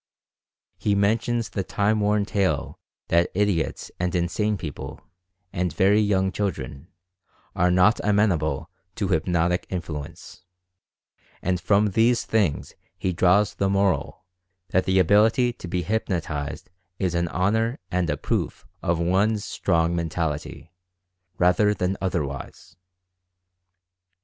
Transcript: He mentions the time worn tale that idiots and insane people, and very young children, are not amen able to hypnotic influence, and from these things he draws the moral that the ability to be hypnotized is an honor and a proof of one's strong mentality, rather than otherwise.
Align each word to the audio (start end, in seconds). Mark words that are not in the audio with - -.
He 0.79 0.95
mentions 0.95 1.49
the 1.49 1.63
time 1.63 1.99
worn 1.99 2.25
tale 2.25 2.79
that 3.09 3.29
idiots 3.35 3.91
and 3.99 4.15
insane 4.15 4.57
people, 4.57 4.99
and 5.53 5.71
very 5.71 5.99
young 5.99 6.31
children, 6.31 6.87
are 7.55 7.69
not 7.69 8.01
amen 8.01 8.31
able 8.31 8.71
to 8.95 9.09
hypnotic 9.09 9.67
influence, 9.69 10.41
and 11.43 11.61
from 11.61 11.91
these 11.91 12.25
things 12.25 12.73
he 12.97 13.13
draws 13.13 13.53
the 13.53 13.69
moral 13.69 14.25
that 14.69 14.85
the 14.85 14.97
ability 14.97 15.53
to 15.53 15.67
be 15.67 15.83
hypnotized 15.83 16.71
is 16.97 17.13
an 17.13 17.27
honor 17.27 17.77
and 17.91 18.09
a 18.09 18.17
proof 18.17 18.65
of 18.81 18.97
one's 18.97 19.45
strong 19.45 19.95
mentality, 19.95 20.71
rather 21.37 21.75
than 21.75 21.95
otherwise. 22.01 22.75